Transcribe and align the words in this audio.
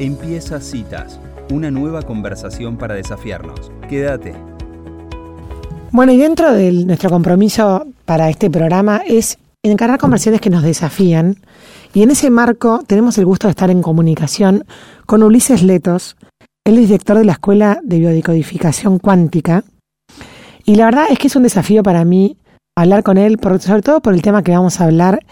Empieza 0.00 0.60
Citas, 0.60 1.18
una 1.50 1.72
nueva 1.72 2.02
conversación 2.02 2.76
para 2.76 2.94
desafiarnos. 2.94 3.72
Quédate. 3.88 4.32
Bueno, 5.90 6.12
y 6.12 6.18
dentro 6.18 6.52
de 6.52 6.70
nuestro 6.70 7.10
compromiso 7.10 7.84
para 8.04 8.30
este 8.30 8.48
programa 8.48 9.02
es 9.04 9.38
encargar 9.64 9.98
conversaciones 9.98 10.40
que 10.40 10.50
nos 10.50 10.62
desafían. 10.62 11.38
Y 11.94 12.04
en 12.04 12.12
ese 12.12 12.30
marco 12.30 12.84
tenemos 12.86 13.18
el 13.18 13.26
gusto 13.26 13.48
de 13.48 13.50
estar 13.50 13.70
en 13.70 13.82
comunicación 13.82 14.64
con 15.04 15.24
Ulises 15.24 15.64
Letos. 15.64 16.16
Él 16.64 16.78
es 16.78 16.86
director 16.86 17.18
de 17.18 17.24
la 17.24 17.32
Escuela 17.32 17.80
de 17.82 17.98
Biodecodificación 17.98 19.00
Cuántica. 19.00 19.64
Y 20.64 20.76
la 20.76 20.84
verdad 20.84 21.06
es 21.10 21.18
que 21.18 21.26
es 21.26 21.34
un 21.34 21.42
desafío 21.42 21.82
para 21.82 22.04
mí 22.04 22.36
hablar 22.76 23.02
con 23.02 23.18
él, 23.18 23.36
sobre 23.58 23.82
todo 23.82 24.00
por 24.00 24.14
el 24.14 24.22
tema 24.22 24.44
que 24.44 24.52
vamos 24.52 24.80
a 24.80 24.84
hablar, 24.84 25.26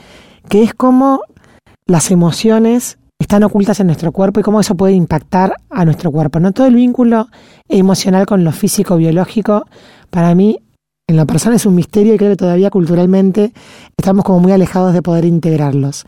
que 0.49 0.65
es 0.65 0.75
cómo 0.75 1.21
las 1.87 2.11
emociones 2.11 2.99
están 3.19 3.43
ocultas 3.45 3.81
en 3.81 3.87
nuestro 3.87 4.13
cuerpo 4.13 4.41
y 4.41 4.43
cómo 4.43 4.61
eso 4.61 4.77
puede 4.77 4.93
impactar 4.93 5.55
a 5.71 5.85
nuestro 5.85 6.11
cuerpo. 6.13 6.41
No 6.41 6.53
todo 6.53 6.67
el 6.67 6.75
vínculo 6.75 7.29
emocional 7.69 8.27
con 8.27 8.45
lo 8.45 8.53
físico 8.53 8.97
biológico 8.97 9.67
para 10.11 10.35
mí 10.35 10.61
en 11.09 11.17
la 11.17 11.25
persona 11.25 11.57
es 11.57 11.67
un 11.67 11.75
misterio 11.75 12.15
y 12.15 12.19
creo 12.19 12.31
que 12.31 12.37
todavía 12.37 12.69
culturalmente 12.69 13.53
estamos 13.97 14.25
como 14.25 14.41
muy 14.41 14.53
alejados 14.53 14.93
de 14.93 15.03
poder 15.03 15.25
integrarlos. 15.25 16.05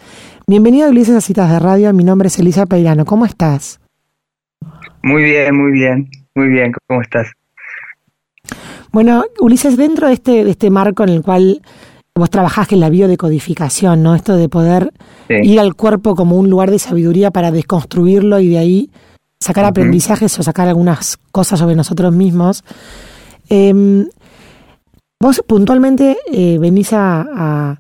Bienvenido 0.47 0.91
Ulises 0.91 1.15
a 1.15 1.21
Citas 1.21 1.51
de 1.51 1.59
Radio, 1.61 1.93
mi 1.93 2.05
nombre 2.05 2.29
es 2.29 2.39
Elisa 2.39 2.67
Peirano, 2.67 3.05
¿cómo 3.05 3.25
estás? 3.25 3.81
Muy 5.03 5.23
bien, 5.23 5.57
muy 5.57 5.73
bien, 5.73 6.11
muy 6.35 6.49
bien, 6.49 6.73
¿cómo 6.87 7.01
estás? 7.01 7.29
Bueno, 8.91 9.25
Ulises, 9.41 9.77
dentro 9.77 10.09
de 10.09 10.15
este, 10.15 10.45
de 10.45 10.51
este 10.51 10.71
marco 10.71 11.05
en 11.05 11.11
el 11.11 11.23
cual 11.23 11.63
vos 12.19 12.31
trabajás 12.31 12.73
en 12.73 12.81
la 12.81 12.91
biodecodificación, 12.91 14.03
¿no? 14.03 14.15
Esto 14.15 14.37
de 14.37 14.49
poder 14.49 14.93
ir 15.29 15.61
al 15.61 15.75
cuerpo 15.75 16.15
como 16.15 16.37
un 16.37 16.51
lugar 16.51 16.71
de 16.71 16.79
sabiduría 16.79 17.31
para 17.31 17.51
desconstruirlo 17.51 18.41
y 18.41 18.49
de 18.49 18.59
ahí 18.59 18.91
sacar 19.41 19.65
aprendizajes 19.65 20.39
o 20.39 20.43
sacar 20.43 20.69
algunas 20.69 21.19
cosas 21.33 21.59
sobre 21.59 21.77
nosotros 21.77 22.13
mismos. 22.13 22.65
Em, 23.49 24.09
vos 25.21 25.43
puntualmente 25.47 26.19
eh, 26.31 26.59
venís 26.59 26.93
a, 26.93 27.79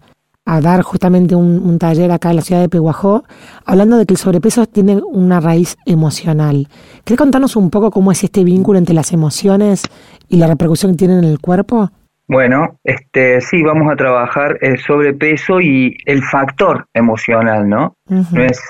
dar 0.62 0.80
justamente 0.80 1.34
un, 1.34 1.78
taller 1.78 2.10
acá 2.10 2.30
en 2.30 2.36
la 2.36 2.42
ciudad 2.42 2.62
de 2.62 2.70
Peguajó, 2.70 3.24
hablando 3.66 3.98
de 3.98 4.06
que 4.06 4.14
el 4.14 4.18
sobrepeso 4.18 4.64
tiene 4.64 4.96
una 4.96 5.40
raíz 5.40 5.76
emocional. 5.84 6.68
¿Querés 7.04 7.18
contarnos 7.18 7.54
un 7.54 7.68
poco 7.68 7.90
cómo 7.90 8.12
es 8.12 8.24
este 8.24 8.44
vínculo 8.44 8.78
entre 8.78 8.94
las 8.94 9.12
emociones 9.12 9.82
y 10.26 10.38
la 10.38 10.46
repercusión 10.46 10.92
que 10.92 10.98
tienen 10.98 11.18
en 11.18 11.24
el 11.24 11.38
cuerpo? 11.38 11.90
Bueno, 12.28 12.78
este, 12.84 13.40
sí, 13.40 13.62
vamos 13.62 13.90
a 13.90 13.96
trabajar 13.96 14.58
el 14.60 14.78
sobrepeso 14.78 15.62
y 15.62 15.96
el 16.04 16.22
factor 16.22 16.86
emocional, 16.92 17.66
¿no? 17.66 17.96
No 18.06 18.44
es 18.44 18.60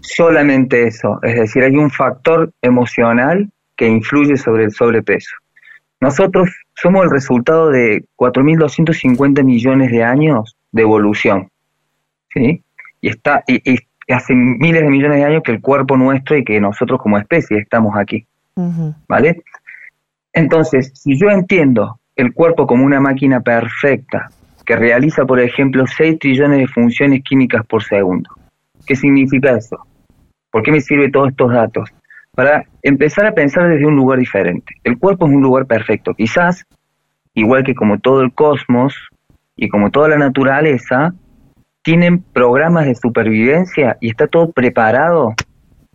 solamente 0.00 0.88
eso, 0.88 1.20
es 1.22 1.36
decir, 1.36 1.62
hay 1.62 1.76
un 1.76 1.88
factor 1.88 2.52
emocional 2.60 3.48
que 3.76 3.86
influye 3.86 4.36
sobre 4.36 4.64
el 4.64 4.72
sobrepeso. 4.72 5.36
Nosotros 6.00 6.50
somos 6.74 7.04
el 7.04 7.10
resultado 7.10 7.70
de 7.70 8.04
4.250 8.16 9.44
millones 9.44 9.92
de 9.92 10.02
años 10.02 10.56
de 10.72 10.82
evolución, 10.82 11.48
¿sí? 12.30 12.60
Y, 13.00 13.08
está, 13.08 13.44
y, 13.46 13.78
hace 14.12 14.34
miles 14.34 14.82
de 14.82 14.90
millones 14.90 15.18
de 15.18 15.24
años 15.24 15.42
que 15.44 15.52
el 15.52 15.60
cuerpo 15.60 15.96
nuestro 15.96 16.36
y 16.36 16.44
que 16.44 16.60
nosotros 16.60 17.00
como 17.00 17.18
especie 17.18 17.56
estamos 17.58 17.96
aquí, 17.96 18.26
¿vale? 19.08 19.44
Entonces, 20.32 20.90
si 20.94 21.16
yo 21.16 21.30
entiendo 21.30 22.00
el 22.16 22.32
cuerpo 22.32 22.66
como 22.66 22.84
una 22.84 23.00
máquina 23.00 23.40
perfecta 23.40 24.28
que 24.64 24.76
realiza, 24.76 25.24
por 25.24 25.40
ejemplo, 25.40 25.84
6 25.86 26.18
trillones 26.18 26.58
de 26.58 26.68
funciones 26.68 27.22
químicas 27.22 27.64
por 27.66 27.82
segundo. 27.82 28.30
¿Qué 28.86 28.96
significa 28.96 29.56
eso? 29.56 29.78
¿Por 30.50 30.62
qué 30.62 30.72
me 30.72 30.80
sirve 30.80 31.10
todos 31.10 31.30
estos 31.30 31.52
datos? 31.52 31.90
Para 32.34 32.64
empezar 32.82 33.26
a 33.26 33.32
pensar 33.32 33.68
desde 33.68 33.86
un 33.86 33.96
lugar 33.96 34.18
diferente. 34.18 34.74
El 34.84 34.98
cuerpo 34.98 35.26
es 35.26 35.32
un 35.32 35.42
lugar 35.42 35.66
perfecto. 35.66 36.14
Quizás, 36.14 36.64
igual 37.34 37.64
que 37.64 37.74
como 37.74 37.98
todo 37.98 38.22
el 38.22 38.32
cosmos 38.32 38.94
y 39.56 39.68
como 39.68 39.90
toda 39.90 40.08
la 40.08 40.18
naturaleza, 40.18 41.14
tienen 41.82 42.22
programas 42.22 42.86
de 42.86 42.94
supervivencia 42.94 43.98
y 44.00 44.10
está 44.10 44.26
todo 44.26 44.50
preparado 44.52 45.34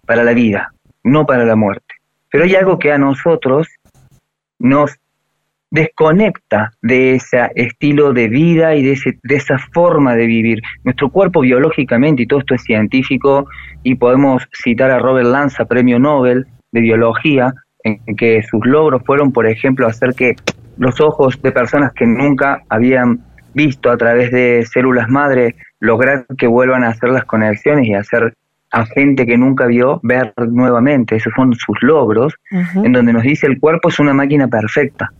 para 0.05 0.23
la 0.23 0.33
vida, 0.33 0.73
no 1.03 1.25
para 1.25 1.45
la 1.45 1.55
muerte. 1.55 1.95
Pero 2.31 2.43
hay 2.43 2.55
algo 2.55 2.77
que 2.77 2.91
a 2.91 2.97
nosotros 2.97 3.67
nos 4.59 4.99
desconecta 5.71 6.71
de 6.81 7.15
ese 7.15 7.49
estilo 7.55 8.13
de 8.13 8.27
vida 8.27 8.75
y 8.75 8.83
de, 8.83 8.93
ese, 8.93 9.19
de 9.23 9.35
esa 9.35 9.57
forma 9.57 10.15
de 10.15 10.27
vivir. 10.27 10.61
Nuestro 10.83 11.09
cuerpo 11.09 11.41
biológicamente, 11.41 12.23
y 12.23 12.27
todo 12.27 12.39
esto 12.39 12.55
es 12.55 12.63
científico, 12.63 13.47
y 13.83 13.95
podemos 13.95 14.47
citar 14.51 14.91
a 14.91 14.99
Robert 14.99 15.27
Lanza, 15.27 15.65
premio 15.65 15.99
Nobel 15.99 16.47
de 16.71 16.81
Biología, 16.81 17.53
en 17.83 18.15
que 18.15 18.43
sus 18.43 18.65
logros 18.65 19.03
fueron, 19.05 19.31
por 19.31 19.47
ejemplo, 19.47 19.87
hacer 19.87 20.13
que 20.13 20.35
los 20.77 20.99
ojos 21.01 21.41
de 21.41 21.51
personas 21.51 21.93
que 21.93 22.05
nunca 22.05 22.63
habían 22.69 23.19
visto 23.53 23.91
a 23.91 23.97
través 23.97 24.31
de 24.31 24.65
células 24.65 25.09
madre, 25.09 25.55
lograr 25.79 26.25
que 26.37 26.47
vuelvan 26.47 26.83
a 26.83 26.89
hacer 26.89 27.09
las 27.09 27.25
conexiones 27.25 27.87
y 27.87 27.93
hacer 27.93 28.33
a 28.71 28.85
gente 28.85 29.25
que 29.25 29.37
nunca 29.37 29.65
vio 29.65 29.99
ver 30.03 30.33
nuevamente. 30.37 31.15
Esos 31.15 31.33
son 31.35 31.53
sus 31.53 31.77
logros, 31.81 32.33
en 32.51 32.91
donde 32.91 33.13
nos 33.13 33.23
dice 33.23 33.47
el 33.47 33.59
cuerpo 33.59 33.89
es 33.89 33.99
una 33.99 34.13
máquina 34.13 34.47
perfecta. 34.47 35.11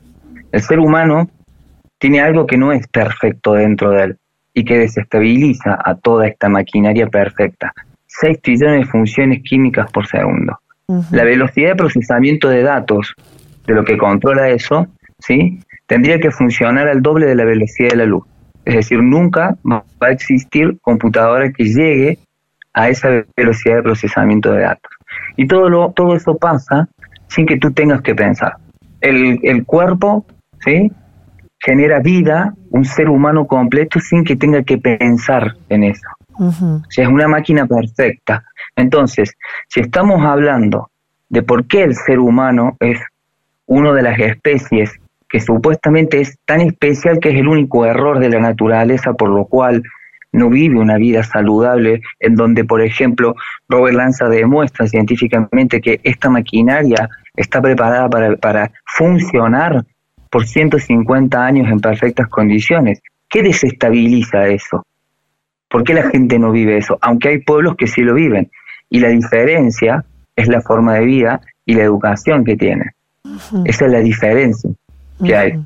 El 0.52 0.62
ser 0.62 0.80
humano 0.80 1.30
tiene 1.98 2.22
algo 2.22 2.48
que 2.48 2.58
no 2.58 2.72
es 2.72 2.88
perfecto 2.88 3.54
dentro 3.54 3.92
de 3.92 4.04
él 4.04 4.18
y 4.54 4.66
que 4.66 4.78
desestabiliza 4.78 5.78
a 5.84 5.96
toda 5.96 6.28
esta 6.28 6.50
maquinaria 6.50 7.08
perfecta. 7.08 7.74
6 8.08 8.42
trillones 8.42 8.80
de 8.80 8.86
funciones 8.86 9.44
químicas 9.44 9.92
por 9.92 10.08
segundo. 10.08 10.60
La 11.12 11.24
velocidad 11.24 11.70
de 11.70 11.76
procesamiento 11.76 12.50
de 12.50 12.64
datos 12.64 13.14
de 13.68 13.76
lo 13.76 13.86
que 13.86 13.96
controla 13.96 14.50
eso, 14.50 14.88
¿sí? 15.20 15.60
tendría 15.86 16.20
que 16.20 16.32
funcionar 16.32 16.88
al 16.88 17.02
doble 17.02 17.28
de 17.28 17.36
la 17.36 17.46
velocidad 17.46 17.90
de 17.90 17.98
la 17.98 18.06
luz. 18.06 18.24
Es 18.66 18.76
decir, 18.76 19.02
nunca 19.02 19.56
va 19.66 19.84
a 20.02 20.12
existir 20.12 20.80
computadora 20.81 21.52
que 21.52 21.66
llegue 21.66 22.18
a 22.74 22.90
esa 22.90 23.24
velocidad 23.36 23.78
de 23.78 23.84
procesamiento 23.84 24.52
de 24.52 24.62
datos. 24.62 24.92
Y 25.38 25.48
todo, 25.48 25.70
lo, 25.70 25.92
todo 25.92 26.16
eso 26.16 26.38
pasa 26.38 26.88
sin 27.28 27.46
que 27.46 27.58
tú 27.58 27.72
tengas 27.72 28.02
que 28.02 28.16
pensar. 28.16 28.54
El, 29.02 29.40
el 29.44 29.66
cuerpo 29.66 30.26
¿sí? 30.64 30.92
genera 31.59 32.00
vida, 32.00 32.53
un 32.72 32.86
ser 32.86 33.09
humano 33.09 33.46
completo 33.46 34.00
sin 34.00 34.24
que 34.24 34.36
tenga 34.36 34.64
que 34.64 34.78
pensar 34.78 35.56
en 35.68 35.84
eso. 35.84 36.08
O 36.40 36.52
sea, 36.90 37.03
es 37.03 37.09
una 37.09 37.28
máquina 37.28 37.66
perfecta. 37.68 38.46
Entonces, 38.75 39.36
si 39.68 39.81
estamos 39.81 40.25
hablando 40.25 40.90
de 41.28 41.44
por 41.44 41.68
qué 41.68 41.84
el 41.84 41.96
ser 41.96 42.19
humano 42.19 42.78
es 42.80 42.98
una 43.66 43.92
de 43.92 44.03
las 44.03 44.18
especies 44.18 44.92
que 45.28 45.42
supuestamente 45.42 46.22
es 46.22 46.40
tan 46.46 46.62
especial 46.62 47.19
que 47.19 47.30
es 47.30 47.36
el 47.36 47.48
único 47.48 47.86
error 47.86 48.19
de 48.19 48.30
la 48.30 48.40
naturaleza 48.40 49.14
por 49.14 49.30
lo 49.30 49.46
cual 49.46 49.84
no 50.31 50.50
vive 50.50 50.80
una 50.80 50.98
vida 50.98 51.24
saludable, 51.24 52.02
en 52.19 52.36
donde, 52.36 52.64
por 52.64 52.81
ejemplo, 52.81 53.36
Robert 53.68 53.96
Lanza 53.96 54.30
demuestra 54.30 54.88
científicamente 54.88 55.81
que 55.81 56.00
esta 56.03 56.30
maquinaria 56.30 57.09
está 57.36 57.62
preparada 57.62 58.08
para, 58.09 58.36
para 58.38 58.72
funcionar 58.86 59.84
por 60.30 60.46
150 60.46 61.44
años 61.44 61.70
en 61.70 61.80
perfectas 61.80 62.28
condiciones. 62.28 63.02
¿Qué 63.28 63.44
desestabiliza 63.44 64.48
eso? 64.48 64.86
¿Por 65.70 65.84
qué 65.84 65.94
la 65.94 66.10
gente 66.10 66.40
no 66.40 66.52
vive 66.52 66.78
eso? 66.78 66.98
Aunque 67.02 67.30
hay 67.30 67.38
pueblos 67.40 67.76
que 67.76 67.88
sí 67.88 68.02
lo 68.02 68.16
viven. 68.16 68.50
Y 68.90 69.00
la 69.00 69.10
diferencia 69.10 70.04
es 70.36 70.48
la 70.48 70.62
forma 70.62 70.96
de 70.96 71.06
vida 71.06 71.42
y 71.66 71.76
la 71.76 71.84
educación 71.84 72.44
que 72.44 72.56
tienen. 72.58 72.92
Esa 73.66 73.86
es 73.86 73.92
la 73.92 74.00
diferencia 74.00 74.72
que 75.24 75.36
hay. 75.36 75.60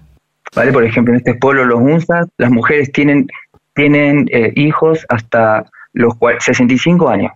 ¿Vale? 0.55 0.71
Por 0.71 0.83
ejemplo, 0.83 1.13
en 1.13 1.19
este 1.19 1.35
pueblo, 1.35 1.65
los 1.65 1.79
UNSAS, 1.79 2.27
las 2.37 2.51
mujeres 2.51 2.91
tienen, 2.91 3.27
tienen 3.73 4.27
eh, 4.31 4.51
hijos 4.55 5.05
hasta 5.09 5.65
los 5.93 6.15
65 6.39 7.09
años. 7.09 7.31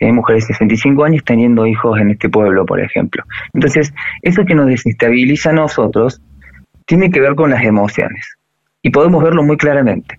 Hay 0.00 0.12
mujeres 0.12 0.46
de 0.46 0.54
65 0.54 1.04
años 1.04 1.22
teniendo 1.24 1.66
hijos 1.66 1.98
en 1.98 2.10
este 2.10 2.28
pueblo, 2.28 2.66
por 2.66 2.80
ejemplo. 2.80 3.24
Entonces, 3.52 3.92
eso 4.22 4.44
que 4.44 4.54
nos 4.54 4.66
desestabiliza 4.66 5.50
a 5.50 5.54
nosotros 5.54 6.20
tiene 6.86 7.10
que 7.10 7.20
ver 7.20 7.34
con 7.34 7.50
las 7.50 7.64
emociones. 7.64 8.36
Y 8.82 8.90
podemos 8.90 9.22
verlo 9.22 9.42
muy 9.42 9.56
claramente. 9.56 10.18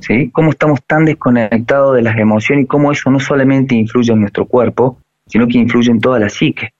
¿sí? 0.00 0.30
Cómo 0.32 0.50
estamos 0.50 0.80
tan 0.86 1.04
desconectados 1.04 1.96
de 1.96 2.02
las 2.02 2.16
emociones 2.16 2.64
y 2.64 2.66
cómo 2.66 2.92
eso 2.92 3.10
no 3.10 3.18
solamente 3.20 3.74
influye 3.74 4.12
en 4.12 4.20
nuestro 4.20 4.46
cuerpo, 4.46 4.98
sino 5.26 5.46
que 5.46 5.58
influye 5.58 5.90
en 5.90 6.00
toda 6.00 6.18
la 6.18 6.28
psique. 6.28 6.72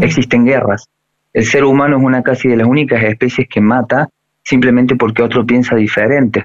Existen 0.00 0.44
guerras. 0.44 0.88
El 1.32 1.44
ser 1.44 1.64
humano 1.64 1.96
es 1.96 2.02
una 2.04 2.22
casi 2.22 2.48
de 2.48 2.56
las 2.56 2.68
únicas 2.68 3.02
especies 3.02 3.48
que 3.48 3.60
mata 3.60 4.08
simplemente 4.42 4.94
porque 4.94 5.22
otro 5.22 5.44
piensa 5.44 5.74
diferente. 5.74 6.44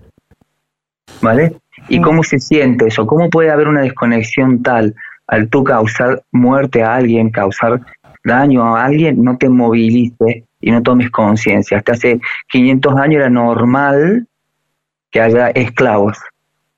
¿Vale? 1.21 1.53
¿Y 1.89 2.01
cómo 2.01 2.23
se 2.23 2.39
siente 2.39 2.87
eso? 2.87 3.05
¿Cómo 3.05 3.29
puede 3.29 3.51
haber 3.51 3.67
una 3.67 3.81
desconexión 3.81 4.63
tal 4.63 4.95
al 5.29 5.49
tú 5.49 5.63
causar 5.63 6.23
muerte 6.31 6.83
a 6.83 6.95
alguien, 6.95 7.29
causar 7.29 7.81
daño 8.23 8.75
a 8.75 8.85
alguien, 8.85 9.23
no 9.23 9.37
te 9.37 9.49
movilices 9.49 10.43
y 10.59 10.71
no 10.71 10.83
tomes 10.83 11.09
conciencia. 11.09 11.77
Hasta 11.77 11.93
hace 11.93 12.19
500 12.49 12.95
años 12.95 13.15
era 13.21 13.29
normal 13.29 14.27
que 15.11 15.21
haya 15.21 15.49
esclavos, 15.49 16.17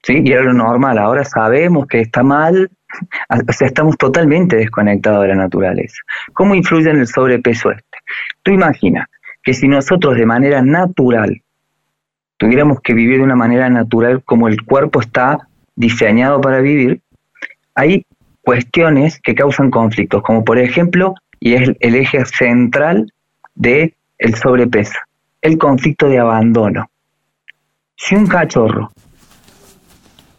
¿sí? 0.03 0.21
Y 0.23 0.31
era 0.31 0.43
lo 0.43 0.53
normal. 0.53 0.97
Ahora 0.97 1.25
sabemos 1.25 1.87
que 1.87 2.01
está 2.01 2.23
mal 2.23 2.69
O 3.49 3.53
sea, 3.53 3.67
estamos 3.67 3.97
totalmente 3.97 4.55
desconectados 4.55 5.23
de 5.23 5.29
la 5.29 5.35
naturaleza. 5.35 5.97
¿Cómo 6.33 6.55
influye 6.55 6.89
en 6.89 6.99
el 6.99 7.07
sobrepeso 7.07 7.71
este? 7.71 7.97
Tú 8.43 8.51
imaginas 8.51 9.07
que 9.43 9.53
si 9.53 9.67
nosotros 9.67 10.15
de 10.15 10.25
manera 10.25 10.61
natural 10.61 11.41
tuviéramos 12.37 12.79
que 12.81 12.93
vivir 12.93 13.17
de 13.17 13.23
una 13.23 13.35
manera 13.35 13.69
natural 13.69 14.23
como 14.23 14.47
el 14.47 14.63
cuerpo 14.63 15.01
está 15.01 15.47
diseñado 15.75 16.41
para 16.41 16.59
vivir, 16.59 17.01
hay 17.75 18.05
cuestiones 18.41 19.19
que 19.19 19.35
causan 19.35 19.69
conflictos, 19.69 20.21
como 20.23 20.43
por 20.43 20.57
ejemplo, 20.57 21.15
y 21.39 21.53
es 21.53 21.71
el 21.79 21.95
eje 21.95 22.25
central 22.25 23.11
del 23.55 23.95
el 24.17 24.35
sobrepeso, 24.35 24.99
el 25.41 25.57
conflicto 25.57 26.07
de 26.07 26.19
abandono. 26.19 26.89
Si 27.95 28.15
un 28.15 28.27
cachorro, 28.27 28.91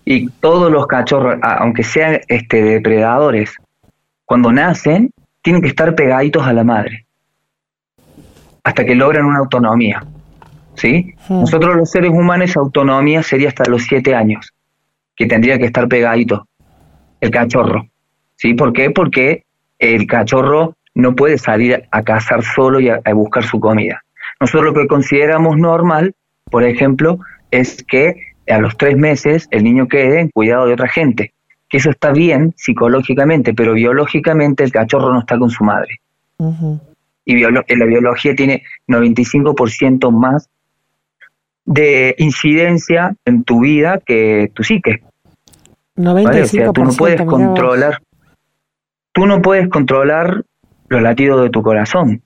y 0.04 0.28
todos 0.28 0.70
los 0.70 0.86
cachorros, 0.86 1.38
aunque 1.42 1.84
sean 1.84 2.20
este, 2.28 2.62
depredadores, 2.62 3.54
cuando 4.24 4.52
nacen, 4.52 5.10
tienen 5.42 5.62
que 5.62 5.68
estar 5.68 5.94
pegaditos 5.94 6.46
a 6.46 6.52
la 6.52 6.64
madre, 6.64 7.06
hasta 8.64 8.84
que 8.84 8.94
logran 8.94 9.26
una 9.26 9.38
autonomía. 9.38 10.04
¿sí? 10.74 11.14
Nosotros 11.28 11.76
los 11.76 11.90
seres 11.90 12.10
humanos, 12.10 12.56
autonomía 12.56 13.22
sería 13.22 13.48
hasta 13.48 13.68
los 13.68 13.82
siete 13.84 14.14
años, 14.14 14.52
que 15.14 15.26
tendría 15.26 15.58
que 15.58 15.66
estar 15.66 15.88
pegadito 15.88 16.46
el 17.20 17.30
cachorro, 17.30 17.86
¿sí? 18.42 18.54
¿Por 18.54 18.72
qué? 18.72 18.90
Porque 18.90 19.44
el 19.78 20.06
cachorro 20.06 20.76
no 20.94 21.14
puede 21.14 21.38
salir 21.38 21.84
a 21.90 22.02
cazar 22.02 22.42
solo 22.42 22.80
y 22.80 22.88
a, 22.88 23.00
buscar 23.14 23.44
su 23.44 23.60
comida. 23.60 24.02
Nosotros 24.40 24.74
lo 24.74 24.80
que 24.80 24.88
consideramos 24.88 25.56
normal, 25.56 26.14
por 26.50 26.64
ejemplo, 26.64 27.20
es 27.50 27.82
que 27.84 28.16
a 28.48 28.58
los 28.58 28.76
tres 28.76 28.96
meses 28.96 29.46
el 29.52 29.62
niño 29.62 29.86
quede 29.86 30.20
en 30.20 30.28
cuidado 30.28 30.66
de 30.66 30.74
otra 30.74 30.88
gente. 30.88 31.32
Que 31.68 31.78
eso 31.78 31.90
está 31.90 32.10
bien 32.10 32.52
psicológicamente, 32.56 33.54
pero 33.54 33.74
biológicamente 33.74 34.64
el 34.64 34.72
cachorro 34.72 35.12
no 35.12 35.20
está 35.20 35.38
con 35.38 35.48
su 35.48 35.64
madre. 35.64 36.00
Y 37.24 37.36
la 37.38 37.86
biología 37.86 38.34
tiene 38.34 38.64
95% 38.88 40.10
más 40.10 40.50
de 41.64 42.16
incidencia 42.18 43.14
en 43.24 43.44
tu 43.44 43.60
vida 43.60 44.00
que 44.04 44.50
tu 44.52 44.64
psique. 44.64 45.02
95%, 45.96 46.72
tú 46.72 46.84
no 46.84 46.92
puedes 46.92 47.22
controlar, 47.22 48.02
tú 49.12 49.26
no 49.26 49.42
puedes 49.42 49.68
controlar 49.68 50.44
los 50.88 51.02
latidos 51.02 51.42
de 51.42 51.50
tu 51.50 51.62
corazón. 51.62 52.22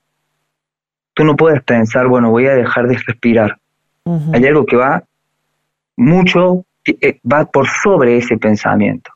Tú 1.13 1.23
no 1.23 1.35
puedes 1.35 1.63
pensar, 1.63 2.07
bueno, 2.07 2.29
voy 2.29 2.47
a 2.47 2.53
dejar 2.53 2.87
de 2.87 2.97
respirar. 2.97 3.57
Hay 4.33 4.45
algo 4.45 4.65
que 4.65 4.77
va 4.77 5.03
mucho, 5.97 6.63
eh, 6.85 7.19
va 7.29 7.45
por 7.45 7.67
sobre 7.67 8.17
ese 8.17 8.37
pensamiento. 8.37 9.11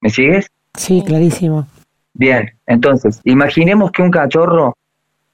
¿Me 0.00 0.10
sigues? 0.10 0.50
Sí, 0.74 1.02
clarísimo. 1.04 1.66
Bien, 2.14 2.52
entonces, 2.66 3.20
imaginemos 3.24 3.90
que 3.90 4.02
un 4.02 4.10
cachorro, 4.10 4.76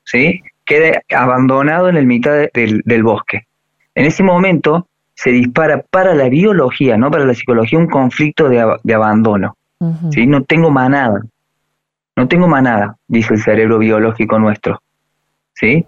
¿sí? 0.05 0.41
Quede 0.65 1.03
abandonado 1.15 1.89
en 1.89 1.97
el 1.97 2.07
mitad 2.07 2.47
del 2.55 3.03
bosque. 3.03 3.47
En 3.95 4.07
ese 4.07 4.23
momento 4.23 4.87
se 5.15 5.31
dispara 5.31 5.83
para 5.91 6.15
la 6.15 6.29
biología, 6.29 6.97
no 6.97 7.11
para 7.11 7.25
la 7.25 7.35
psicología, 7.35 7.77
un 7.77 7.89
conflicto 7.89 8.49
de, 8.49 8.95
abandono. 8.95 9.57
No 9.81 10.45
tengo 10.45 10.71
manada. 10.71 11.23
No 12.19 12.27
tengo 12.27 12.49
manada, 12.49 12.97
dice 13.07 13.35
el 13.35 13.41
cerebro 13.41 13.79
biológico 13.79 14.41
nuestro. 14.41 14.83
¿sí? 15.55 15.87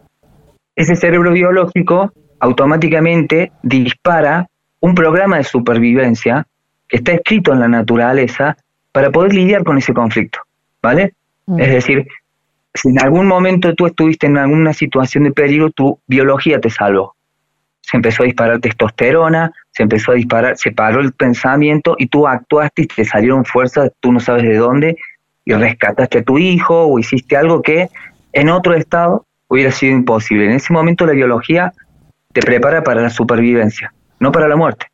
Ese 0.76 0.94
cerebro 0.94 1.32
biológico 1.32 2.12
automáticamente 2.38 3.50
dispara 3.64 4.46
un 4.78 4.94
programa 4.94 5.38
de 5.38 5.42
supervivencia 5.42 6.46
que 6.86 6.98
está 6.98 7.14
escrito 7.14 7.52
en 7.52 7.58
la 7.58 7.66
naturaleza 7.66 8.56
para 8.92 9.10
poder 9.10 9.34
lidiar 9.34 9.64
con 9.64 9.76
ese 9.78 9.92
conflicto. 9.92 10.38
¿Vale? 10.80 11.14
Es 11.58 11.72
decir, 11.72 12.06
si 12.74 12.90
en 12.90 13.02
algún 13.02 13.26
momento 13.26 13.74
tú 13.74 13.86
estuviste 13.86 14.28
en 14.28 14.38
alguna 14.38 14.72
situación 14.72 15.24
de 15.24 15.32
peligro, 15.32 15.72
tu 15.72 15.98
biología 16.06 16.60
te 16.60 16.70
salvó 16.70 17.16
se 17.90 17.96
empezó 17.96 18.22
a 18.22 18.26
disparar 18.26 18.60
testosterona, 18.60 19.52
se 19.72 19.82
empezó 19.82 20.12
a 20.12 20.14
disparar, 20.14 20.56
se 20.56 20.70
paró 20.70 21.00
el 21.00 21.12
pensamiento 21.12 21.96
y 21.98 22.06
tú 22.06 22.28
actuaste 22.28 22.82
y 22.82 22.86
te 22.86 23.04
salieron 23.04 23.44
fuerzas, 23.44 23.90
tú 23.98 24.12
no 24.12 24.20
sabes 24.20 24.44
de 24.44 24.56
dónde, 24.56 24.96
y 25.50 25.54
rescataste 25.54 26.18
a 26.18 26.22
tu 26.22 26.38
hijo 26.38 26.86
o 26.86 26.98
hiciste 26.98 27.36
algo 27.36 27.62
que 27.62 27.88
en 28.32 28.48
otro 28.48 28.74
estado 28.74 29.26
hubiera 29.48 29.72
sido 29.72 29.94
imposible. 29.94 30.46
En 30.46 30.52
ese 30.52 30.72
momento 30.72 31.06
la 31.06 31.12
biología 31.12 31.72
te 32.32 32.40
prepara 32.40 32.82
para 32.82 33.02
la 33.02 33.10
supervivencia, 33.10 33.92
no 34.20 34.30
para 34.30 34.46
la 34.46 34.56
muerte, 34.56 34.86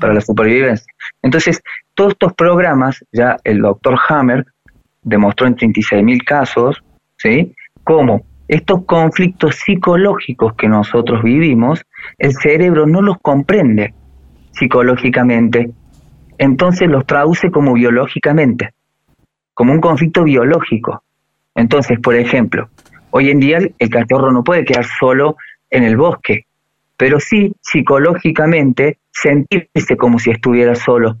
para 0.00 0.12
la 0.12 0.20
supervivencia. 0.20 0.92
Entonces, 1.22 1.62
todos 1.94 2.12
estos 2.12 2.32
programas, 2.34 3.04
ya 3.12 3.36
el 3.44 3.60
doctor 3.60 3.96
Hammer 4.08 4.44
demostró 5.02 5.46
en 5.46 5.56
36.000 5.56 6.24
casos, 6.24 6.82
¿sí? 7.16 7.54
Cómo 7.84 8.24
estos 8.48 8.84
conflictos 8.84 9.54
psicológicos 9.64 10.54
que 10.54 10.66
nosotros 10.66 11.22
vivimos, 11.22 11.84
el 12.18 12.32
cerebro 12.32 12.84
no 12.84 13.00
los 13.00 13.16
comprende 13.22 13.94
psicológicamente, 14.50 15.70
entonces 16.36 16.88
los 16.88 17.06
traduce 17.06 17.52
como 17.52 17.74
biológicamente, 17.74 18.70
como 19.60 19.74
un 19.74 19.80
conflicto 19.82 20.24
biológico. 20.24 21.02
Entonces, 21.54 22.00
por 22.00 22.14
ejemplo, 22.14 22.70
hoy 23.10 23.28
en 23.28 23.40
día 23.40 23.58
el 23.78 23.90
cachorro 23.90 24.32
no 24.32 24.42
puede 24.42 24.64
quedar 24.64 24.86
solo 24.86 25.36
en 25.68 25.84
el 25.84 25.98
bosque, 25.98 26.46
pero 26.96 27.20
sí 27.20 27.52
psicológicamente 27.60 28.96
sentirse 29.10 29.98
como 29.98 30.18
si 30.18 30.30
estuviera 30.30 30.74
solo 30.74 31.18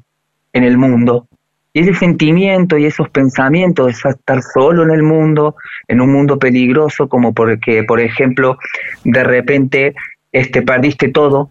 en 0.54 0.64
el 0.64 0.78
mundo, 0.78 1.28
y 1.74 1.80
ese 1.80 1.92
sentimiento 1.92 2.78
y 2.78 2.86
esos 2.86 3.10
pensamientos 3.10 3.88
de 3.88 4.08
estar 4.08 4.40
solo 4.40 4.84
en 4.84 4.90
el 4.92 5.02
mundo, 5.02 5.56
en 5.86 6.00
un 6.00 6.10
mundo 6.10 6.38
peligroso, 6.38 7.10
como 7.10 7.34
porque, 7.34 7.84
por 7.84 8.00
ejemplo, 8.00 8.56
de 9.04 9.22
repente 9.22 9.94
este, 10.32 10.62
perdiste 10.62 11.10
todo, 11.10 11.50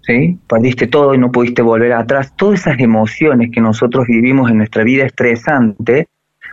¿sí? 0.00 0.38
Perdiste 0.48 0.86
todo 0.86 1.14
y 1.14 1.18
no 1.18 1.30
pudiste 1.30 1.60
volver 1.60 1.92
atrás. 1.92 2.34
Todas 2.36 2.60
esas 2.60 2.80
emociones 2.80 3.50
que 3.52 3.60
nosotros 3.60 4.06
vivimos 4.06 4.50
en 4.50 4.56
nuestra 4.56 4.82
vida 4.82 5.04
estresante, 5.04 6.08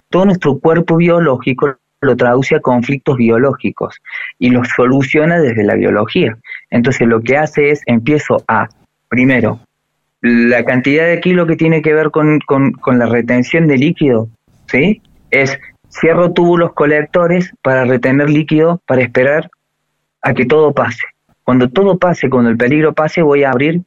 todo 0.09 0.25
nuestro 0.25 0.59
cuerpo 0.59 0.97
biológico 0.97 1.77
lo 2.01 2.15
traduce 2.15 2.56
a 2.56 2.61
conflictos 2.61 3.17
biológicos 3.17 3.95
y 4.38 4.50
los 4.50 4.67
soluciona 4.69 5.39
desde 5.39 5.63
la 5.63 5.75
biología. 5.75 6.38
Entonces 6.69 7.07
lo 7.07 7.21
que 7.21 7.38
hace 7.38 7.71
es, 7.71 7.81
empiezo 7.85 8.44
a, 8.47 8.69
primero, 9.09 9.59
la 10.21 10.63
cantidad 10.65 11.06
de 11.06 11.19
kilo 11.19 11.45
que 11.45 11.56
tiene 11.56 11.81
que 11.81 11.94
ver 11.94 12.11
con, 12.11 12.39
la 12.85 13.06
retención 13.06 13.67
de 13.67 13.77
líquido, 13.77 14.29
¿sí? 14.67 15.01
Es 15.31 15.59
cierro 15.89 16.31
túbulos 16.31 16.73
colectores 16.73 17.53
para 17.62 17.86
retener 17.86 18.29
líquido, 18.29 18.81
para 18.86 19.01
esperar 19.01 19.50
a 20.22 20.34
que 20.34 20.45
todo 20.45 20.74
pase. 20.74 21.03
Cuando 21.43 21.69
todo 21.69 21.98
pase, 21.98 22.29
cuando 22.29 22.50
el 22.50 22.57
peligro 22.57 22.93
pase, 22.93 23.22
voy 23.22 23.43
a 23.43 23.51
abrir 23.51 23.81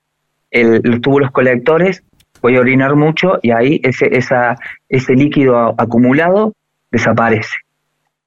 los 0.51 1.01
túbulos 1.01 1.31
colectores, 1.31 2.03
voy 2.43 2.57
a 2.57 2.61
orinar 2.61 2.97
mucho 2.97 3.39
y 3.41 3.53
ahí 3.53 3.81
ese, 3.85 4.09
esa, 4.17 4.57
ese 4.89 5.15
líquido 5.15 5.75
acumulado 5.79 6.53
desaparece. 6.91 7.57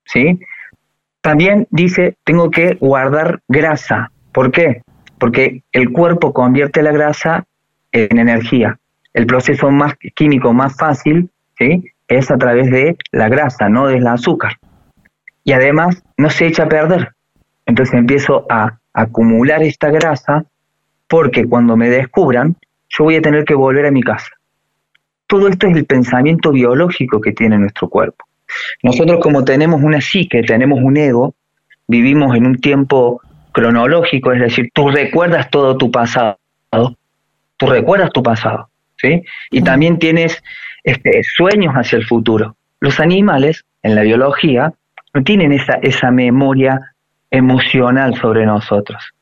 ¿sí? 0.06 0.40
También 1.22 1.68
dice, 1.70 2.16
tengo 2.24 2.50
que 2.50 2.76
guardar 2.76 3.42
grasa. 3.48 4.12
¿Por 4.32 4.52
qué? 4.52 4.82
Porque 5.20 5.64
el 5.72 5.92
cuerpo 5.92 6.34
convierte 6.34 6.82
la 6.82 6.92
grasa 6.92 7.46
en 7.92 8.18
energía. 8.18 8.80
El 9.14 9.26
proceso 9.26 9.70
más 9.72 9.96
químico 10.16 10.54
más 10.54 10.76
fácil 10.76 11.30
¿sí? 11.58 11.92
es 12.08 12.32
a 12.32 12.38
través 12.38 12.70
de 12.70 12.98
la 13.12 13.30
grasa, 13.30 13.70
no 13.70 13.88
del 13.88 14.08
azúcar. 14.08 14.54
Y 15.44 15.54
además 15.54 16.04
no 16.18 16.30
se 16.30 16.48
echa 16.48 16.64
a 16.64 16.70
perder. 16.70 17.14
Entonces 17.66 17.96
empiezo 17.96 18.46
a 18.50 18.78
acumular 18.94 19.62
esta 19.64 19.90
grasa 19.90 20.46
porque 21.08 21.46
cuando 21.46 21.78
me 21.78 21.90
descubran, 21.90 22.56
yo 22.98 23.04
voy 23.04 23.16
a 23.16 23.22
tener 23.22 23.46
que 23.46 23.56
volver 23.56 23.86
a 23.86 23.92
mi 23.92 24.02
casa. 24.02 24.30
Todo 25.28 25.48
esto 25.48 25.68
es 25.68 25.76
el 25.76 25.86
pensamiento 25.86 26.52
biológico 26.52 27.20
que 27.20 27.32
tiene 27.32 27.58
nuestro 27.58 27.90
cuerpo. 27.90 28.26
Nosotros 28.84 29.20
como 29.22 29.44
tenemos 29.44 29.82
una 29.82 30.00
psique, 30.02 30.44
tenemos 30.44 30.80
un 30.82 30.98
ego, 30.98 31.34
vivimos 31.88 32.36
en 32.36 32.46
un 32.46 32.58
tiempo 32.58 33.22
cronológico, 33.52 34.32
es 34.32 34.42
decir, 34.42 34.70
tú 34.74 34.90
recuerdas 34.90 35.50
todo 35.50 35.78
tu 35.78 35.90
pasado, 35.90 36.38
tú 37.58 37.66
recuerdas 37.68 38.12
tu 38.12 38.22
pasado, 38.22 38.70
¿sí? 38.98 39.24
Y 39.50 39.62
también 39.62 39.98
tienes 39.98 40.44
este, 40.84 41.22
sueños 41.24 41.74
hacia 41.74 41.98
el 41.98 42.06
futuro. 42.06 42.56
Los 42.80 43.00
animales, 43.00 43.66
en 43.82 43.96
la 43.96 44.02
biología, 44.02 44.74
no 45.14 45.24
tienen 45.24 45.54
esa, 45.54 45.76
esa 45.82 46.12
memoria 46.12 46.80
emocional 47.32 48.16
sobre 48.16 48.46
nosotros. 48.46 49.15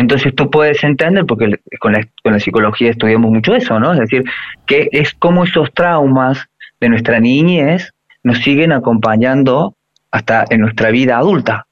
Entonces 0.00 0.34
tú 0.34 0.50
puedes 0.50 0.82
entender, 0.82 1.26
porque 1.26 1.60
con 1.78 1.92
la, 1.92 2.00
con 2.22 2.32
la 2.32 2.40
psicología 2.40 2.88
estudiamos 2.88 3.30
mucho 3.30 3.54
eso, 3.54 3.78
¿no? 3.78 3.92
Es 3.92 4.00
decir, 4.00 4.24
que 4.64 4.88
es 4.92 5.12
como 5.12 5.44
esos 5.44 5.74
traumas 5.74 6.46
de 6.80 6.88
nuestra 6.88 7.20
niñez 7.20 7.92
nos 8.22 8.38
siguen 8.38 8.72
acompañando 8.72 9.74
hasta 10.10 10.46
en 10.48 10.62
nuestra 10.62 10.90
vida 10.90 11.18
adulta. 11.18 11.66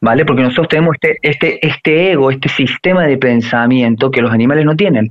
¿Vale? 0.00 0.24
Porque 0.24 0.42
nosotros 0.42 0.68
tenemos 0.68 0.94
este, 0.94 1.18
este, 1.22 1.66
este 1.66 2.12
ego, 2.12 2.30
este 2.30 2.48
sistema 2.48 3.04
de 3.04 3.18
pensamiento 3.18 4.12
que 4.12 4.22
los 4.22 4.32
animales 4.32 4.64
no 4.64 4.76
tienen. 4.76 5.10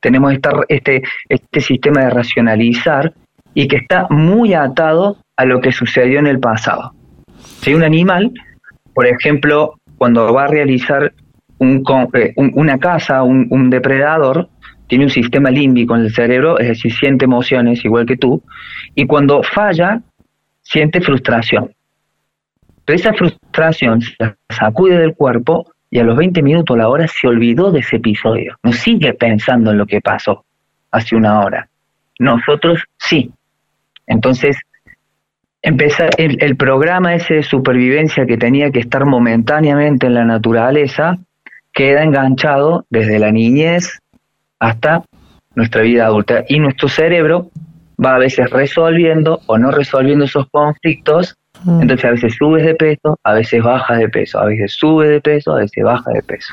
Tenemos 0.00 0.34
esta, 0.34 0.50
este, 0.68 1.02
este 1.30 1.60
sistema 1.62 2.02
de 2.02 2.10
racionalizar 2.10 3.14
y 3.54 3.66
que 3.66 3.76
está 3.76 4.06
muy 4.10 4.52
atado 4.52 5.16
a 5.38 5.46
lo 5.46 5.62
que 5.62 5.72
sucedió 5.72 6.18
en 6.18 6.26
el 6.26 6.38
pasado. 6.38 6.92
Si 7.62 7.72
un 7.72 7.82
animal, 7.82 8.30
por 8.92 9.06
ejemplo, 9.06 9.78
cuando 9.96 10.34
va 10.34 10.44
a 10.44 10.48
realizar 10.48 11.14
un, 11.58 11.84
eh, 12.14 12.32
una 12.36 12.78
caza, 12.78 13.22
un, 13.22 13.70
depredador, 13.70 14.48
tiene 14.86 15.04
un 15.04 15.10
sistema 15.10 15.50
límbico 15.50 15.96
en 15.96 16.02
el 16.02 16.14
cerebro, 16.14 16.58
es 16.58 16.68
decir, 16.68 16.92
siente 16.92 17.24
emociones 17.24 17.84
igual 17.84 18.06
que 18.06 18.16
tú, 18.16 18.42
y 18.94 19.06
cuando 19.06 19.42
falla, 19.42 20.00
siente 20.62 21.00
frustración. 21.00 21.72
Pero 22.84 22.96
esa 22.96 23.12
frustración 23.12 24.00
se 24.00 24.16
sacude 24.48 24.98
del 24.98 25.14
cuerpo 25.14 25.72
y 25.90 25.98
a 25.98 26.04
los 26.04 26.16
20 26.16 26.42
minutos, 26.42 26.76
la 26.76 26.88
hora, 26.88 27.06
se 27.06 27.26
olvidó 27.26 27.70
de 27.70 27.80
ese 27.80 27.96
episodio. 27.96 28.56
No 28.62 28.72
sigue 28.72 29.14
pensando 29.14 29.70
en 29.70 29.78
lo 29.78 29.86
que 29.86 30.00
pasó 30.00 30.44
hace 30.90 31.16
una 31.16 31.40
hora. 31.40 31.68
Nosotros 32.18 32.82
sí. 32.98 33.30
Entonces, 34.06 34.58
empezar 35.62 36.10
el, 36.18 36.42
el, 36.42 36.56
programa 36.56 37.14
ese 37.14 37.34
de 37.34 37.42
supervivencia 37.42 38.26
que 38.26 38.36
tenía 38.36 38.70
que 38.70 38.80
estar 38.80 39.04
momentáneamente 39.04 40.06
en 40.06 40.14
la 40.14 40.24
naturaleza 40.24 41.18
queda 41.78 42.02
enganchado 42.02 42.84
desde 42.90 43.20
la 43.20 43.30
niñez 43.30 44.00
hasta 44.58 45.04
nuestra 45.54 45.82
vida 45.82 46.06
adulta 46.06 46.42
y 46.48 46.58
nuestro 46.58 46.88
cerebro 46.88 47.52
va 48.04 48.16
a 48.16 48.18
veces 48.18 48.50
resolviendo 48.50 49.40
o 49.46 49.58
no 49.58 49.70
resolviendo 49.70 50.24
esos 50.24 50.46
conflictos 50.50 51.36
mm. 51.62 51.82
entonces 51.82 52.04
a 52.04 52.10
veces 52.10 52.34
subes 52.36 52.66
de 52.66 52.74
peso, 52.74 53.16
a 53.22 53.32
veces 53.34 53.62
bajas 53.62 53.96
de 54.00 54.08
peso, 54.08 54.40
a 54.40 54.46
veces 54.46 54.72
subes 54.72 55.08
de 55.08 55.20
peso, 55.20 55.52
a 55.52 55.58
veces 55.58 55.84
bajas 55.84 56.14
de 56.14 56.22
peso. 56.22 56.52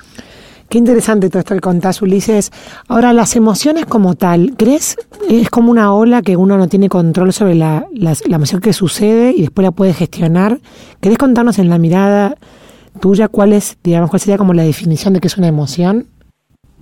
Qué 0.70 0.78
interesante 0.78 1.30
todo 1.30 1.40
esto 1.40 1.56
que 1.56 1.62
contás, 1.62 2.04
Ulises. 2.04 2.52
Ahora, 2.88 3.12
las 3.14 3.36
emociones 3.36 3.86
como 3.86 4.14
tal, 4.14 4.54
¿crees? 4.58 4.96
Es 5.28 5.50
como 5.50 5.72
una 5.72 5.94
ola 5.94 6.22
que 6.22 6.36
uno 6.38 6.58
no 6.58 6.68
tiene 6.68 6.90
control 6.90 7.34
sobre 7.34 7.56
la, 7.56 7.86
la, 7.94 8.16
emoción 8.28 8.62
que 8.62 8.74
sucede 8.74 9.32
y 9.32 9.42
después 9.42 9.64
la 9.64 9.72
puede 9.72 9.94
gestionar. 9.94 10.60
¿Querés 11.02 11.18
contarnos 11.18 11.60
en 11.60 11.70
la 11.70 11.78
mirada 11.78 12.36
tuya 13.00 13.28
cuál 13.28 13.54
es, 13.54 13.78
digamos, 13.84 14.10
cuál 14.10 14.20
sería 14.20 14.38
como 14.38 14.54
la 14.54 14.64
definición 14.64 15.14
de 15.14 15.20
qué 15.20 15.28
es 15.28 15.38
una 15.38 15.48
emoción? 15.48 16.08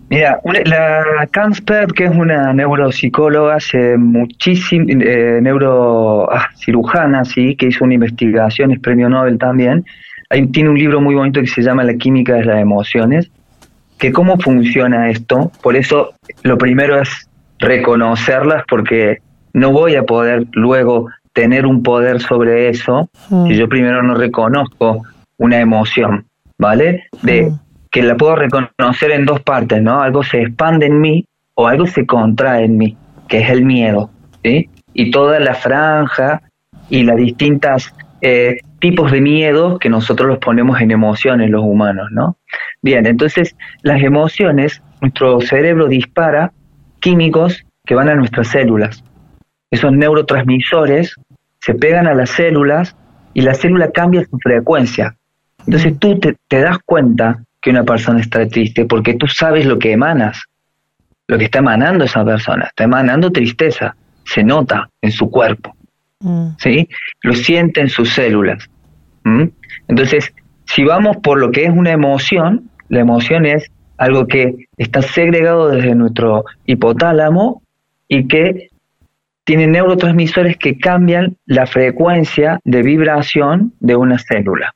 Mira, 0.10 0.40
la 0.66 1.28
Kansper, 1.32 1.88
que 1.88 2.06
es 2.06 2.12
una 2.12 2.54
neuropsicóloga, 2.54 3.56
hace 3.56 3.98
muchísimo, 3.98 4.86
eh, 4.90 5.40
neurocirujana, 5.42 7.22
ah, 7.22 7.26
sí, 7.26 7.56
que 7.56 7.68
hizo 7.68 7.84
una 7.84 7.96
investigación, 7.96 8.72
es 8.72 8.80
premio 8.80 9.10
Nobel 9.10 9.38
también. 9.38 9.86
tiene 10.52 10.70
un 10.70 10.78
libro 10.78 11.02
muy 11.02 11.16
bonito 11.16 11.40
que 11.40 11.48
se 11.48 11.62
llama 11.62 11.84
La 11.84 11.96
química 11.96 12.36
de 12.36 12.46
las 12.46 12.60
emociones 12.60 13.32
que 14.04 14.12
cómo 14.12 14.38
funciona 14.38 15.10
esto. 15.10 15.50
Por 15.62 15.78
eso 15.78 16.14
lo 16.44 16.58
primero 16.58 17.02
es 17.02 17.30
reconocerlas 17.60 18.64
porque 18.68 19.20
no 19.54 19.72
voy 19.72 19.96
a 19.96 20.04
poder 20.04 20.46
luego 20.52 21.10
tener 21.32 21.66
un 21.66 21.82
poder 21.84 22.22
sobre 22.22 22.68
eso 22.68 23.10
mm. 23.30 23.48
si 23.48 23.56
yo 23.56 23.70
primero 23.70 24.04
no 24.04 24.16
reconozco 24.16 25.04
una 25.38 25.60
emoción, 25.60 26.28
¿vale? 26.58 27.06
De 27.22 27.52
que 27.92 28.04
la 28.04 28.16
puedo 28.16 28.36
reconocer 28.36 29.12
en 29.12 29.26
dos 29.26 29.42
partes, 29.42 29.82
¿no? 29.82 30.02
Algo 30.02 30.24
se 30.24 30.42
expande 30.42 30.88
en 30.88 31.00
mí 31.00 31.26
o 31.56 31.68
algo 31.68 31.86
se 31.86 32.06
contrae 32.06 32.66
en 32.66 32.78
mí, 32.78 32.98
que 33.28 33.40
es 33.40 33.50
el 33.50 33.64
miedo, 33.64 34.10
¿sí? 34.44 34.70
Y 34.94 35.12
toda 35.12 35.40
la 35.40 35.54
franja 35.54 36.42
y 36.90 37.04
las 37.04 37.18
distintas 37.18 37.94
eh, 38.22 38.58
tipos 38.80 39.12
de 39.12 39.22
miedo 39.22 39.80
que 39.80 39.90
nosotros 39.90 40.28
los 40.28 40.40
ponemos 40.40 40.80
en 40.82 40.92
emociones 40.92 41.50
los 41.50 41.64
humanos, 41.64 42.10
¿no? 42.12 42.38
Bien, 42.82 43.06
entonces 43.06 43.56
las 43.82 44.02
emociones, 44.02 44.82
nuestro 45.02 45.42
cerebro 45.42 45.88
dispara 45.88 46.52
químicos 47.00 47.66
que 47.86 47.96
van 47.96 48.10
a 48.10 48.16
nuestras 48.16 48.48
células. 48.48 49.04
Esos 49.72 49.92
neurotransmisores 49.92 51.16
se 51.60 51.74
pegan 51.74 52.08
a 52.08 52.14
las 52.14 52.30
células 52.30 52.96
y 53.34 53.42
la 53.42 53.54
célula 53.54 53.92
cambia 53.92 54.26
su 54.26 54.38
frecuencia. 54.40 55.16
Entonces 55.66 55.98
tú 56.00 56.20
te, 56.20 56.36
te 56.48 56.62
das 56.62 56.78
cuenta 56.86 57.44
que 57.62 57.70
una 57.70 57.84
persona 57.84 58.20
está 58.20 58.48
triste 58.48 58.86
porque 58.86 59.14
tú 59.14 59.28
sabes 59.28 59.66
lo 59.66 59.80
que 59.80 59.92
emanas, 59.92 60.44
lo 61.28 61.38
que 61.38 61.46
está 61.46 61.60
emanando 61.60 62.04
esa 62.04 62.26
persona, 62.26 62.66
está 62.66 62.84
emanando 62.84 63.32
tristeza, 63.32 63.96
se 64.26 64.44
nota 64.44 64.90
en 65.02 65.12
su 65.12 65.30
cuerpo. 65.30 65.76
Mm. 66.20 66.50
¿sí? 66.58 66.90
Lo 67.22 67.34
siente 67.34 67.82
en 67.82 67.90
sus 67.90 68.14
células. 68.14 68.70
Entonces, 69.88 70.34
si 70.66 70.84
vamos 70.84 71.18
por 71.18 71.40
lo 71.40 71.52
que 71.52 71.64
es 71.66 71.70
una 71.70 71.92
emoción, 71.92 72.70
la 72.90 73.00
emoción 73.00 73.46
es 73.46 73.72
algo 73.98 74.28
que 74.28 74.68
está 74.78 75.02
segregado 75.02 75.70
desde 75.70 75.96
nuestro 75.96 76.44
hipotálamo 76.66 77.62
y 78.08 78.28
que 78.28 78.70
tiene 79.46 79.68
neurotransmisores 79.68 80.58
que 80.58 80.78
cambian 80.78 81.38
la 81.46 81.66
frecuencia 81.68 82.60
de 82.64 82.82
vibración 82.82 83.74
de 83.80 83.96
una 83.96 84.18
célula. 84.20 84.74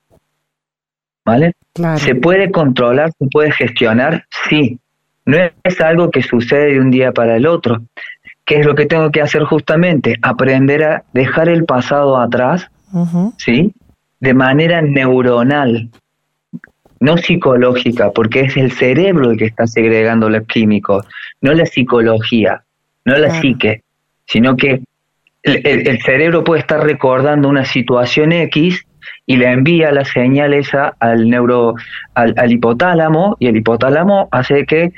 ¿Vale? 1.27 1.51
¿Se 1.97 2.15
puede 2.15 2.51
controlar, 2.51 3.11
se 3.19 3.27
puede 3.29 3.51
gestionar? 3.51 4.25
Sí. 4.49 4.79
No 5.25 5.37
es 5.61 5.81
algo 5.81 6.09
que 6.09 6.23
sucede 6.23 6.73
de 6.73 6.79
un 6.79 6.89
día 6.89 7.11
para 7.11 7.35
el 7.35 7.45
otro. 7.45 7.81
¿Qué 8.45 8.61
es 8.61 8.65
lo 8.65 8.75
que 8.75 8.85
tengo 8.85 9.11
que 9.11 9.21
hacer 9.21 9.43
justamente? 9.43 10.15
Aprender 10.21 10.83
a 10.85 11.03
dejar 11.11 11.49
el 11.49 11.65
pasado 11.65 12.17
atrás, 12.17 12.71
¿sí? 13.35 13.73
De 14.21 14.33
manera 14.33 14.81
neuronal, 14.81 15.89
no 17.01 17.17
psicológica, 17.17 18.11
porque 18.11 18.45
es 18.45 18.55
el 18.55 18.71
cerebro 18.71 19.31
el 19.31 19.37
que 19.37 19.45
está 19.47 19.67
segregando 19.67 20.29
los 20.29 20.47
químicos, 20.47 21.05
no 21.41 21.53
la 21.53 21.65
psicología, 21.65 22.63
no 23.03 23.17
la 23.17 23.41
psique, 23.41 23.83
sino 24.25 24.55
que 24.55 24.81
el, 25.43 26.01
cerebro 26.01 26.45
puede 26.45 26.61
estar 26.61 26.81
recordando 26.81 27.49
una 27.49 27.65
situación 27.65 28.31
X 28.31 28.86
y 29.27 29.35
le 29.35 29.51
envía 29.51 29.91
la 29.91 30.05
señal 30.05 30.53
esa 30.53 30.93
al 30.99 31.29
neuro, 31.29 31.75
al, 32.15 32.33
al 32.37 32.51
hipotálamo, 32.51 33.35
y 33.39 33.47
el 33.47 33.57
hipotálamo 33.57 34.29
hace 34.31 34.65
que 34.65 34.93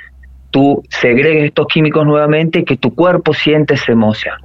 tú 0.51 0.83
segregues 0.89 1.45
estos 1.45 1.67
químicos 1.67 2.05
nuevamente 2.05 2.59
y 2.59 2.63
que 2.63 2.77
tu 2.77 2.93
cuerpo 2.93 3.33
siente 3.33 3.73
esa 3.73 3.91
emoción. 3.91 4.35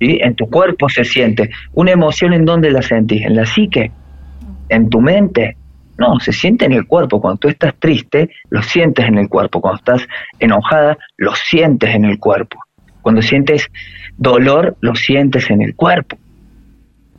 En 0.00 0.34
tu 0.34 0.50
cuerpo 0.50 0.88
se 0.88 1.04
siente. 1.04 1.50
¿Una 1.72 1.92
emoción 1.92 2.32
en 2.32 2.44
dónde 2.44 2.70
la 2.70 2.82
sentís? 2.82 3.24
¿En 3.24 3.36
la 3.36 3.46
psique? 3.46 3.92
¿En 4.68 4.90
tu 4.90 5.00
mente? 5.00 5.56
No, 5.96 6.18
se 6.18 6.32
siente 6.32 6.64
en 6.64 6.72
el 6.72 6.86
cuerpo. 6.86 7.20
Cuando 7.20 7.38
tú 7.38 7.48
estás 7.48 7.74
triste, 7.78 8.28
lo 8.50 8.60
sientes 8.60 9.06
en 9.06 9.18
el 9.18 9.28
cuerpo. 9.28 9.60
Cuando 9.60 9.78
estás 9.78 10.06
enojada, 10.40 10.98
lo 11.16 11.32
sientes 11.36 11.94
en 11.94 12.04
el 12.04 12.18
cuerpo. 12.18 12.58
Cuando 13.02 13.22
sientes 13.22 13.68
dolor, 14.16 14.76
lo 14.80 14.96
sientes 14.96 15.48
en 15.48 15.62
el 15.62 15.76
cuerpo. 15.76 16.18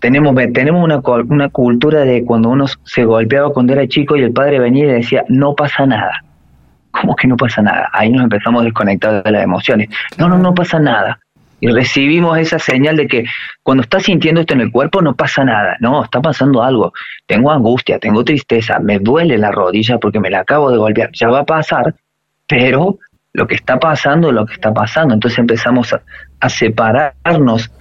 Tenemos, 0.06 0.36
tenemos 0.54 0.84
una, 0.84 1.02
una 1.30 1.50
cultura 1.50 2.02
de 2.02 2.24
cuando 2.24 2.50
uno 2.50 2.66
se 2.84 3.06
golpeaba 3.06 3.50
cuando 3.50 3.74
era 3.74 3.88
chico 3.88 4.16
y 4.16 4.22
el 4.22 4.34
padre 4.34 4.60
venía 4.60 4.86
y 4.86 4.92
decía, 4.92 5.26
no 5.30 5.56
pasa 5.56 5.88
nada. 5.88 6.24
¿Cómo 6.92 7.16
que 7.16 7.28
no 7.28 7.36
pasa 7.36 7.64
nada? 7.64 7.90
Ahí 7.92 8.12
nos 8.12 8.22
empezamos 8.22 8.62
a 8.62 8.66
desconectar 8.66 9.24
de 9.24 9.32
las 9.32 9.44
emociones. 9.44 9.90
No, 10.20 10.30
no, 10.30 10.38
no 10.38 10.54
pasa 10.54 10.78
nada. 10.78 11.18
Y 11.60 11.72
recibimos 11.72 12.38
esa 12.38 12.60
señal 12.60 12.98
de 12.98 13.08
que 13.08 13.26
cuando 13.64 13.82
estás 13.82 14.04
sintiendo 14.04 14.42
esto 14.42 14.54
en 14.54 14.62
el 14.62 14.72
cuerpo 14.72 15.02
no 15.02 15.16
pasa 15.16 15.44
nada. 15.44 15.76
No, 15.80 16.04
está 16.04 16.22
pasando 16.22 16.62
algo. 16.62 16.94
Tengo 17.26 17.50
angustia, 17.50 17.98
tengo 17.98 18.24
tristeza, 18.24 18.78
me 18.78 19.00
duele 19.00 19.40
la 19.40 19.52
rodilla 19.52 19.98
porque 19.98 20.20
me 20.20 20.30
la 20.30 20.42
acabo 20.42 20.70
de 20.70 20.78
golpear. 20.78 21.10
Ya 21.14 21.30
va 21.30 21.40
a 21.40 21.46
pasar, 21.46 21.96
pero 22.46 23.00
lo 23.34 23.48
que 23.48 23.56
está 23.56 23.80
pasando 23.80 24.28
es 24.28 24.36
lo 24.36 24.46
que 24.46 24.54
está 24.54 24.72
pasando. 24.72 25.16
Entonces 25.16 25.40
empezamos 25.40 25.94
a, 25.94 26.48
separarnos 26.48 27.72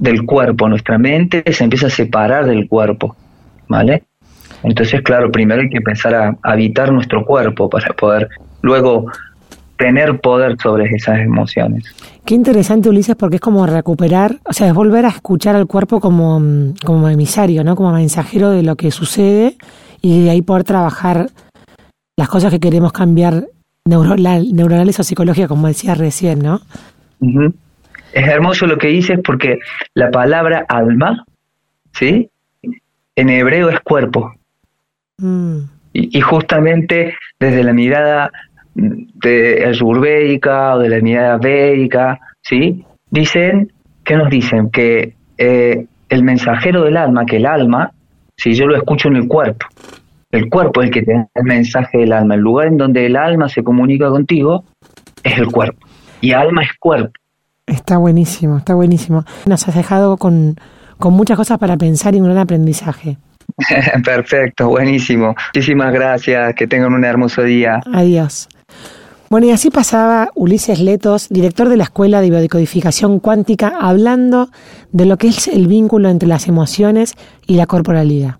del 0.00 0.26
cuerpo. 0.26 0.68
Nuestra 0.68 0.98
mente 0.98 1.44
se 1.52 1.62
empieza 1.62 1.86
a 1.86 1.90
separar 1.90 2.46
del 2.46 2.68
cuerpo. 2.68 3.14
¿Vale? 3.68 4.02
Entonces, 4.64 5.00
claro, 5.02 5.30
primero 5.30 5.62
hay 5.62 5.70
que 5.70 5.76
empezar 5.76 6.14
a 6.14 6.36
habitar 6.42 6.92
nuestro 6.92 7.24
cuerpo 7.24 7.70
para 7.70 7.92
poder 7.94 8.28
luego 8.62 9.06
tener 9.78 10.20
poder 10.20 10.56
sobre 10.60 10.84
esas 10.94 11.20
emociones. 11.20 11.84
Qué 12.26 12.34
interesante, 12.34 12.90
Ulises, 12.90 13.16
porque 13.16 13.36
es 13.36 13.40
como 13.40 13.66
recuperar, 13.66 14.36
o 14.44 14.52
sea, 14.52 14.66
es 14.68 14.74
volver 14.74 15.06
a 15.06 15.08
escuchar 15.08 15.56
al 15.56 15.66
cuerpo 15.66 16.00
como, 16.00 16.74
como 16.84 17.08
emisario, 17.08 17.64
¿no? 17.64 17.76
Como 17.76 17.92
mensajero 17.92 18.50
de 18.50 18.62
lo 18.62 18.76
que 18.76 18.90
sucede 18.90 19.56
y 20.02 20.24
de 20.24 20.30
ahí 20.30 20.42
poder 20.42 20.64
trabajar 20.64 21.30
las 22.18 22.28
cosas 22.28 22.50
que 22.50 22.60
queremos 22.60 22.92
cambiar 22.92 23.46
neuronales 23.86 25.00
o 25.00 25.02
psicológicas, 25.02 25.48
como 25.48 25.66
decía 25.66 25.94
recién, 25.94 26.40
¿no? 26.40 26.60
Es 28.12 28.26
hermoso 28.28 28.66
lo 28.66 28.78
que 28.78 28.88
dices 28.88 29.18
porque 29.24 29.58
la 29.94 30.10
palabra 30.10 30.64
alma, 30.68 31.24
¿sí? 31.92 32.28
En 33.16 33.28
hebreo 33.28 33.70
es 33.70 33.80
cuerpo. 33.80 34.34
Mm. 35.18 35.64
y, 35.92 36.20
justamente 36.22 37.14
desde 37.38 37.62
la 37.62 37.74
mirada 37.74 38.30
de 38.74 39.64
ayurvédica 39.66 40.76
o 40.76 40.78
de 40.78 40.88
la 40.88 41.00
mirada 41.00 41.36
védica, 41.36 42.18
¿sí? 42.40 42.84
Dicen, 43.10 43.72
¿qué 44.04 44.16
nos 44.16 44.30
dicen? 44.30 44.70
Que 44.70 45.14
eh, 45.36 45.86
el 46.08 46.22
mensajero 46.22 46.84
del 46.84 46.96
alma, 46.96 47.26
que 47.26 47.36
el 47.36 47.46
alma, 47.46 47.92
si 48.36 48.54
yo 48.54 48.66
lo 48.66 48.76
escucho 48.76 49.08
en 49.08 49.16
el 49.16 49.28
cuerpo, 49.28 49.66
el 50.30 50.48
cuerpo 50.48 50.80
es 50.80 50.86
el 50.86 50.94
que 50.94 51.02
tiene 51.02 51.26
el 51.34 51.44
mensaje 51.44 51.98
del 51.98 52.12
alma, 52.12 52.34
el 52.34 52.40
lugar 52.40 52.68
en 52.68 52.78
donde 52.78 53.04
el 53.06 53.16
alma 53.16 53.48
se 53.48 53.64
comunica 53.64 54.08
contigo 54.08 54.64
es 55.22 55.38
el 55.38 55.48
cuerpo, 55.48 55.86
y 56.20 56.32
alma 56.32 56.62
es 56.62 56.70
cuerpo. 56.78 57.19
Está 57.70 57.98
buenísimo, 57.98 58.58
está 58.58 58.74
buenísimo. 58.74 59.24
Nos 59.46 59.66
has 59.68 59.74
dejado 59.74 60.16
con, 60.16 60.56
con 60.98 61.12
muchas 61.14 61.36
cosas 61.36 61.58
para 61.58 61.76
pensar 61.76 62.14
y 62.14 62.18
un 62.18 62.24
gran 62.24 62.38
aprendizaje. 62.38 63.16
Perfecto, 64.04 64.68
buenísimo. 64.68 65.34
Muchísimas 65.54 65.92
gracias, 65.92 66.54
que 66.54 66.66
tengan 66.66 66.92
un 66.92 67.04
hermoso 67.04 67.42
día. 67.42 67.80
Adiós. 67.92 68.48
Bueno, 69.28 69.46
y 69.46 69.52
así 69.52 69.70
pasaba 69.70 70.30
Ulises 70.34 70.80
Letos, 70.80 71.28
director 71.28 71.68
de 71.68 71.76
la 71.76 71.84
Escuela 71.84 72.20
de 72.20 72.30
Biodecodificación 72.30 73.20
Cuántica, 73.20 73.74
hablando 73.80 74.50
de 74.90 75.06
lo 75.06 75.18
que 75.18 75.28
es 75.28 75.46
el 75.46 75.68
vínculo 75.68 76.08
entre 76.08 76.28
las 76.28 76.48
emociones 76.48 77.14
y 77.46 77.54
la 77.54 77.66
corporalidad. 77.66 78.28